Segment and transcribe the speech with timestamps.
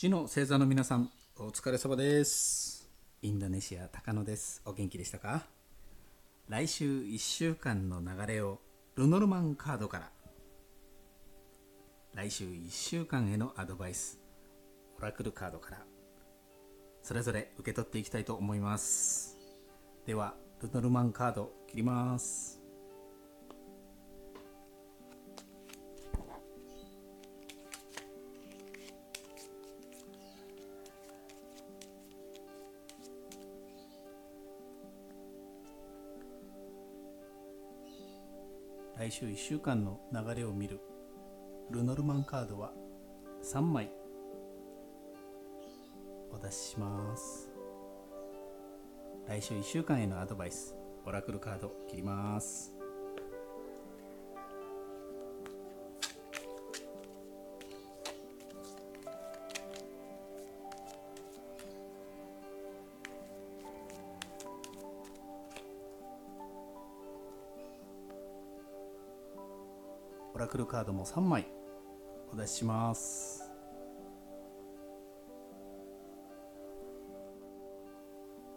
[0.00, 2.88] 地の星座の皆さんお疲れ様です
[3.20, 5.42] インドネシア高野ですお元気でしたか
[6.48, 8.60] 来週1週間の流れを
[8.96, 10.10] ルノルマンカードから
[12.14, 14.18] 来週1週間へのアドバイス
[14.98, 15.78] オラクルカードから
[17.02, 19.36] それぞれ受け取っていきたいと思います
[20.06, 20.32] では。
[20.62, 22.59] ルノルマンカード切ります
[39.00, 40.78] 来週1週間の流れを見る。
[41.70, 42.70] ルノルマンカードは
[43.42, 43.90] 3枚。
[46.30, 47.50] お出しします。
[49.26, 50.76] 来週1週間へのアドバイス。
[51.06, 52.79] オラクルカード切ります。
[70.40, 71.46] ラクルカードも3枚
[72.32, 73.52] お出しします。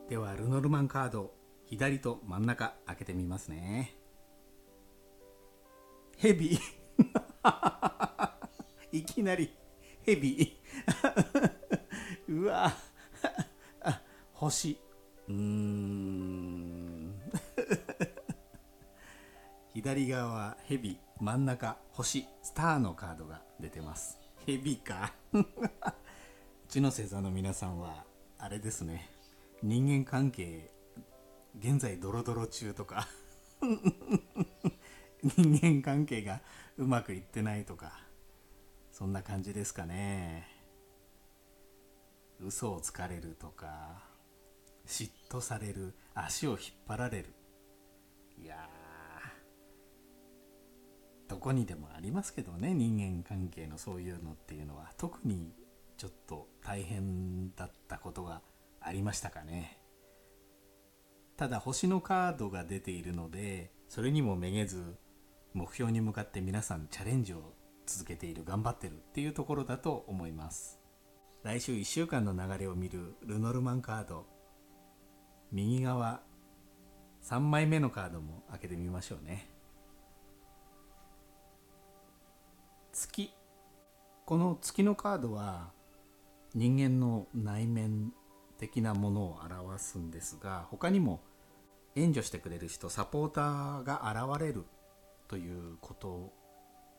[0.07, 1.33] ではルノルマンカード
[1.65, 3.97] 左と真ん中開けてみますね。
[6.15, 6.57] ヘビ。
[8.93, 9.53] いきなり
[10.03, 10.57] ヘビ。
[12.29, 12.71] うわ。
[14.31, 14.79] 星。
[15.27, 16.22] うーん。
[19.73, 24.19] 左側はヘビ真ん中星スターのカードが出てます。
[24.45, 25.13] ヘビか。
[25.33, 25.43] う
[26.67, 28.05] ちの星座の皆さんは
[28.37, 29.09] あれですね。
[29.63, 30.69] 人間関係
[31.57, 33.07] 現在ドロドロ中とか。
[35.23, 36.41] 人間関係が
[36.77, 37.99] うまくいってないとか。
[38.91, 40.47] そんな感じですかね。
[42.39, 44.03] 嘘をつかれるとか。
[44.85, 45.95] 嫉妬される。
[46.13, 47.33] 足を引っ張られる。
[48.37, 48.69] いや
[51.33, 54.91] どこにでもありますけどね人間関係のそういうのっていうのは。
[54.99, 55.51] 特に
[55.97, 58.43] ちょっと大変だったことが
[58.79, 59.79] ありましたかね。
[61.35, 64.95] ただ星のカードが出ているのでそれにもめげず
[65.55, 67.55] 目標に向かって皆さんチャレンジを
[67.87, 70.79] 続けている頑張ってるっていうところだと思います。
[71.41, 74.27] 来週1週間の流れを見るルノルマンカード。
[75.51, 76.21] 右側
[77.23, 79.52] 3枚目のカードも開けてみましょうね。
[82.93, 83.31] 月。
[84.25, 85.71] この月のカードは
[86.53, 88.13] 人間の内面
[88.59, 91.19] 的なものを表すんですが他にも
[91.95, 94.65] 援助してくれる人サポーターが現れる
[95.27, 96.31] ということ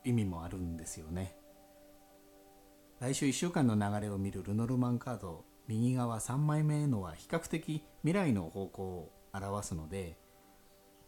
[0.04, 1.36] 意味もあるんですよね。
[2.98, 10.18] 来週1週間の流れを見るルノルマンカード右側3枚目のは比較的未来の方向を表すので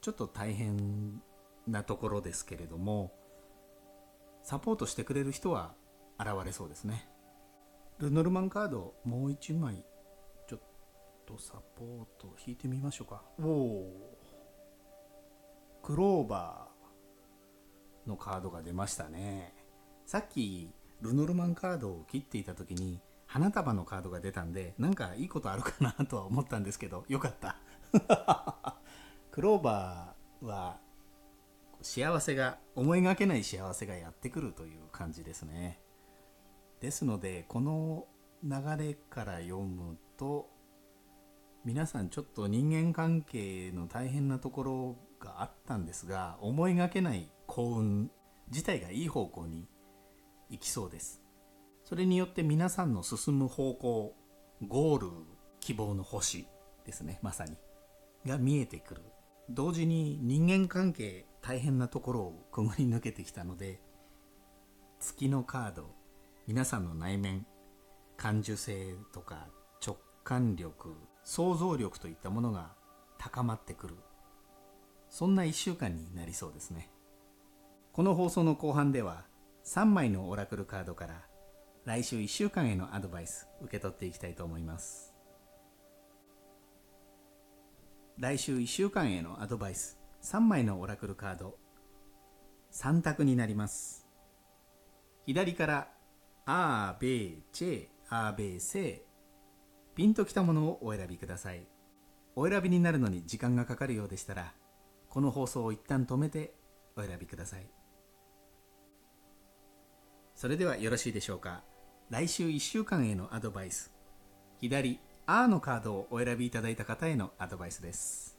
[0.00, 1.20] ちょっと大変
[1.66, 3.12] なところですけれども
[4.46, 5.74] サポートしてくれる人は
[6.20, 7.08] 現れそうですね。
[7.98, 9.84] ルノルマンカードもう1枚。
[10.46, 10.60] ちょっ
[11.26, 13.24] とサポート引いてみましょうか。
[13.42, 14.18] おお
[15.82, 19.52] クローバーのカードが出ましたね。
[20.06, 20.70] さっき
[21.00, 27.56] ルノルマンカードを切っていた時に花束のカードが出たんでなんかいいことあるかなとは思ったんですけどよかった。
[29.32, 30.85] クローバーは
[31.82, 35.80] 幸せが思いがけない幸せがやってくるという感じですね。
[36.80, 38.06] ですのでこの
[38.42, 40.48] 流れから読むと
[41.64, 48.10] 皆さんちょっと人間関係の大変なところがあったんですが思いがけない幸運
[48.48, 49.66] 自体がいい方向に
[50.48, 51.20] 行きそうです。
[51.84, 54.14] それによって皆さんの進む方向
[54.66, 55.10] ゴール
[55.60, 56.46] 希望の星
[56.84, 57.56] ですねまさに
[58.24, 59.02] が見えてくる。
[59.50, 63.80] 同時に人間関係大変なところをくぐり抜けてきたので
[64.98, 65.94] 月のカード
[66.46, 67.46] 皆さんの内面
[68.16, 69.48] 感受性とか
[69.84, 72.74] 直感力想像力といったものが
[73.18, 73.96] 高まってくる。
[75.08, 76.90] そんな1週間になりそうですね。
[77.92, 79.24] この放送の後半では
[79.64, 81.22] 3枚のオラクルカードから
[81.84, 85.15] 来週1週間へのアドバイス受け取っていきたいと思います。
[88.18, 89.98] 来週1週間へのアドバイス。
[90.22, 91.58] 3枚のオラクルカード。
[92.72, 94.08] 3択になります。
[95.26, 95.88] 左から
[96.46, 99.00] アーベーチェアーベーセー
[99.94, 101.66] ピンときたものをお選びください。
[102.36, 104.54] お選びになるのに時間がかかるようでしたら
[105.10, 106.54] この放送を一旦止めて
[106.96, 107.68] お選びください。
[110.34, 111.64] それではよろしいでしょうか。
[112.08, 113.92] 来週1週間へのアドバイス。
[114.58, 118.38] 左 R のカードをお選びいただいた方へのアドバイスです。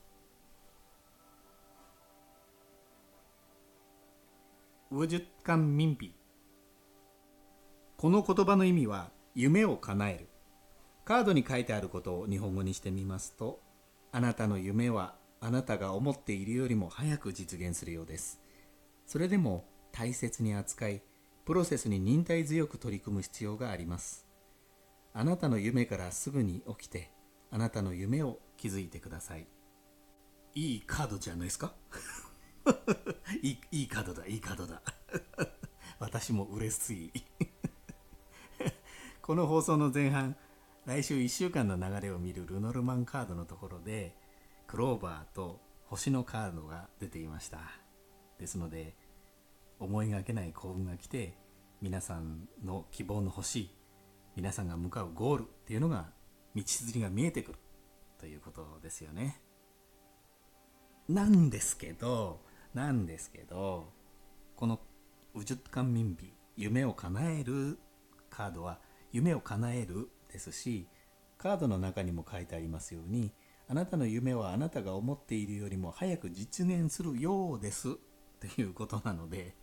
[4.89, 6.15] ウジュカンミンピ。
[7.97, 10.29] この言葉の意味は夢を叶える。
[11.03, 13.59] カードに書いてあることを日本語にしてみますと
[14.13, 18.39] あなたの夢はあなたが思っているよりも早く実現するようです。
[19.05, 21.01] それでも大切に扱い
[21.43, 24.26] プロセスに忍耐強く取り組む必要があります。
[25.19, 27.09] あなたの夢からすぐに起きて
[27.49, 29.47] あなたの夢を築いてください。
[30.53, 31.73] いいカードじゃないですか？
[33.41, 34.79] いいいカードだいいカードだ。
[35.97, 37.23] 私も嬉しい。
[39.23, 40.35] この放送の前半
[40.85, 44.15] 来週1週間の流れを見るルノルマンカードのところで
[44.67, 47.59] クローバーと星のカードが出ていました。
[48.37, 48.95] ですので
[49.79, 51.35] 思いがけない幸運が来て
[51.81, 53.75] 皆さんの希望の星
[54.37, 56.11] 皆さんが向かうゴールっていうのが
[56.55, 57.57] 道筋が見えてくる
[58.19, 59.41] ということですよね。
[61.09, 62.41] なんですけど
[62.75, 63.91] なんですけど
[64.55, 64.79] この
[65.33, 67.79] ウジュッカンミンビ夢を叶える
[68.29, 68.77] カードは
[69.11, 70.87] 夢を叶えるですし
[71.39, 73.31] カードの中にも書いてありますように
[73.67, 77.97] あなたの夢はあなたが思っているよりも早く実現するようです
[78.39, 79.55] ということなので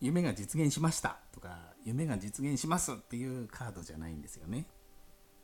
[0.00, 4.66] 夢が実現しましたとか夢が実現しますっていうカードじゃないんですよね。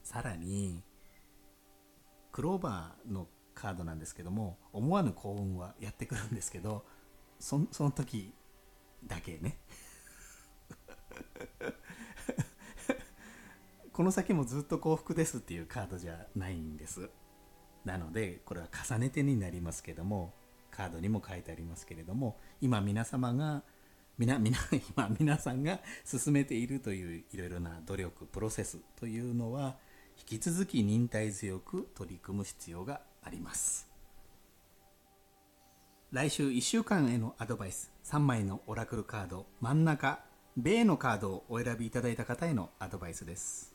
[0.03, 0.82] さらに
[2.32, 6.85] クローバーのカードなんですけども思わぬ幸運はやってくるんですけど
[7.38, 8.32] そその時
[9.06, 9.58] だけね。
[13.93, 17.11] この先もずっと幸福ですっていうカードじゃないんです。
[17.85, 20.35] なのでこれは重ねてになりますけども
[20.70, 23.62] カードにも書いてありますけれども今皆様が
[24.19, 24.57] 皆皆
[24.97, 29.77] 今皆さんが進めているといういろいろな努力プロセスというのは
[30.19, 33.87] 引き続き忍耐強く取り組む必要があります。
[36.13, 40.21] 来週1週間へのアドバイス3枚のオラクルカード真ん中
[40.57, 43.75] 米のカードをお選びいただいた方へのアドバイスです。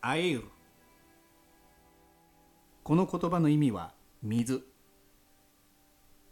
[0.00, 0.48] アエール
[2.84, 4.73] この言葉の意味は水。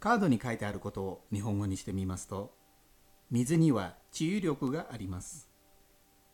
[0.03, 2.53] カードに書いてあることを日本語にしてみますと
[3.31, 5.49] 水には治癒力があります。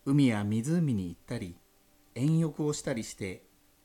[0.07, 1.56] 海や湖に行ったり
[2.16, 3.44] 遠浴をしたりして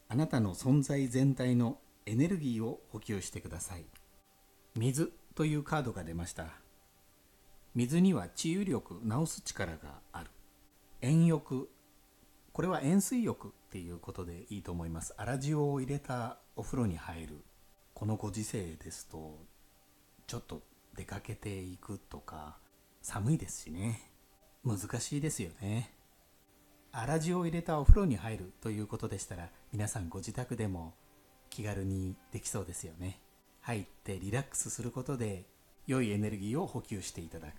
[0.09, 1.77] あなたの存在全体の
[2.07, 3.85] エネルギーを補給してください。
[4.75, 6.47] 水というカードが出ました。
[7.75, 10.31] 水には治癒力治す力がある。
[11.03, 11.69] 遠浴。
[12.55, 15.15] これは塩水浴っていうことでいいと思います。
[15.19, 17.45] 粗塩を入れたお風呂に入る。
[17.93, 19.45] このご時世ですと
[20.27, 20.63] ちょっと
[20.97, 22.57] 出かけていくとか
[23.03, 24.11] 寒いですしね。
[24.65, 25.93] 難しいですよね。
[26.93, 30.95] 粗塩を入れたお風呂に入るということでしたら皆さんご自宅でも
[31.51, 33.21] 気軽にできそうですよね。
[33.61, 35.45] 入ってリラックスすることで
[35.87, 37.53] 良いエネルギーを補給していただく。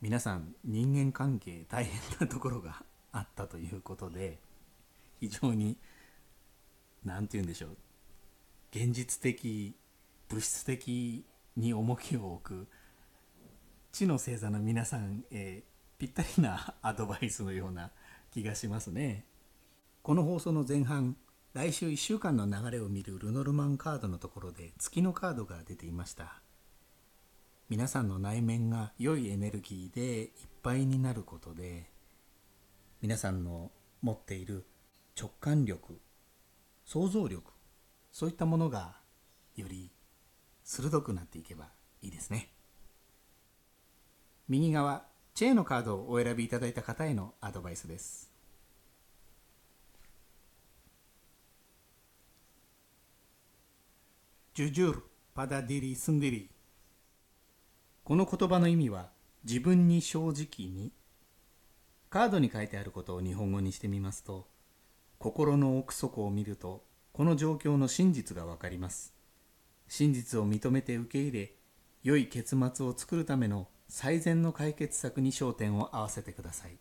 [0.00, 4.38] 皆さん人間関係大変なところがあったということで
[5.20, 5.78] 非常に
[7.04, 7.76] 何て言うんでしょう。
[8.72, 9.74] 現実的
[10.28, 11.24] 物質的
[11.56, 12.68] に重きを置く
[13.92, 15.64] 地の星座の皆さんへ
[15.98, 17.90] ぴったりなアドバイスのような
[18.30, 19.24] 気がしますね。
[20.02, 21.16] この放送の前半
[21.54, 26.42] 来週1週間の流れを見るルノルマンカードのところで月のカードが出ていました。
[27.68, 30.30] 皆さんの内面が良いエネルギーでいっ
[30.62, 31.90] ぱいになることで
[33.00, 33.72] 皆さんの
[34.02, 34.66] 持っている
[35.18, 35.98] 直感力
[36.84, 37.50] 想像力
[38.12, 38.98] そういったものが
[39.56, 39.90] より
[40.66, 41.68] 鋭くなっていけば
[42.02, 42.50] いいですね。
[44.48, 48.32] 右側チェーのカードをお選びいただいた方へのアドバイスです。
[54.54, 55.04] ジュジュール
[55.34, 56.50] パダディリスンディリ。
[58.02, 59.10] この言葉の意味は
[59.44, 60.90] 自分に正直に
[62.10, 64.48] カードに書いてあることを日本語にしてみますと
[65.18, 66.82] 心の奥底を見ると
[67.12, 69.15] この状況の真実がわかります
[69.88, 71.52] 真実を認めて受け入れ
[72.02, 76.78] 良い結末を作るための最善の解決策に焦点を合わせてください。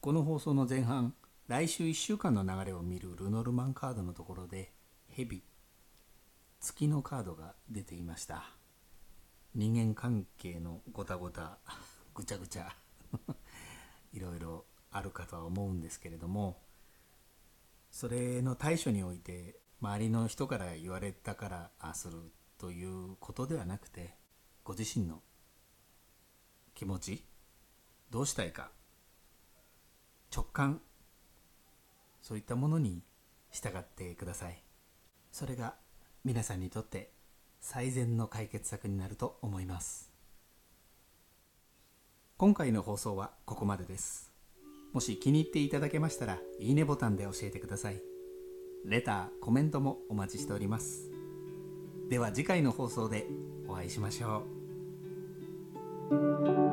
[0.00, 1.14] この放送の前半
[1.48, 4.72] 来週1週間の流れを見るルノルマンカードのところで
[5.08, 5.42] ヘビ
[6.60, 8.56] 月のカードが出ていました。
[9.54, 11.58] 人間関係のごたごた
[12.14, 12.76] ぐちゃぐちゃ
[14.12, 16.60] いろいろあるかとは思うんですけれども
[17.90, 22.16] それの対処において周りの人から言われたからあする
[22.58, 24.14] ということではなくて
[24.64, 25.20] ご自身の
[26.74, 27.24] 気持ち
[28.10, 28.70] どうしたいか
[30.34, 30.80] 直感
[32.22, 33.02] そういったものに
[33.52, 34.62] 従ってください。
[35.30, 35.74] それが
[36.24, 37.12] 皆さんにとって
[37.60, 40.10] 最善の解決策になると思います。
[42.36, 44.32] 今回の放送はここまでです。
[44.92, 48.15] もし気に入っていただけましたらいいねボタンで教えてください。
[48.86, 51.10] レターコメントもお待ちしております。
[52.08, 53.26] では次回の放送で
[53.66, 54.44] お会いしましょ
[56.12, 56.65] う。